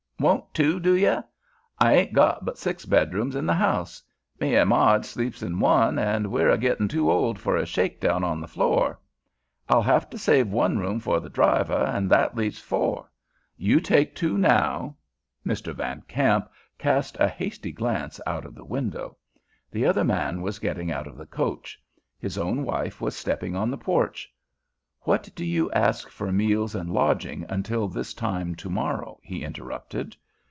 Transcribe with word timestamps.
"Won't 0.21 0.53
two 0.53 0.79
do 0.79 0.93
ye? 0.93 1.17
I 1.79 1.93
ain't 1.95 2.13
got 2.13 2.45
but 2.45 2.59
six 2.59 2.85
bedrooms 2.85 3.35
in 3.35 3.47
th' 3.47 3.55
house. 3.55 4.03
Me 4.39 4.55
an' 4.55 4.67
Marg't 4.67 5.03
sleeps 5.03 5.41
in 5.41 5.59
one, 5.59 5.97
an' 5.97 6.29
we're 6.29 6.51
a 6.51 6.59
gittin' 6.59 6.87
too 6.87 7.09
old 7.11 7.39
fer 7.39 7.57
a 7.57 7.65
shake 7.65 7.99
down 7.99 8.23
on 8.23 8.39
th' 8.39 8.47
floor. 8.51 8.99
I'll 9.67 9.81
have 9.81 10.11
t' 10.11 10.17
save 10.17 10.47
one 10.49 10.77
room 10.77 10.99
fer 10.99 11.19
th' 11.19 11.33
driver, 11.33 11.73
an' 11.73 12.07
that 12.09 12.35
leaves 12.35 12.59
four. 12.59 13.11
You 13.57 13.79
take 13.79 14.13
two 14.13 14.37
now—" 14.37 14.95
Mr. 15.43 15.73
Van 15.73 16.03
Kamp 16.07 16.51
cast 16.77 17.17
a 17.19 17.27
hasty 17.27 17.71
glance 17.71 18.21
out 18.27 18.45
of 18.45 18.53
the 18.53 18.63
window, 18.63 19.17
The 19.71 19.87
other 19.87 20.03
man 20.03 20.43
was 20.43 20.59
getting 20.59 20.91
out 20.91 21.07
of 21.07 21.17
the 21.17 21.25
coach. 21.25 21.81
His 22.19 22.37
own 22.37 22.63
wife 22.63 23.01
was 23.01 23.15
stepping 23.15 23.55
on 23.55 23.71
the 23.71 23.75
porch. 23.79 24.31
"What 25.03 25.31
do 25.33 25.43
you 25.43 25.71
ask 25.71 26.09
for 26.11 26.31
meals 26.31 26.75
and 26.75 26.87
lodging 26.93 27.43
until 27.49 27.87
this 27.87 28.13
time 28.13 28.53
to 28.53 28.69
morrow?" 28.69 29.19
he 29.23 29.43
interrupted. 29.43 30.15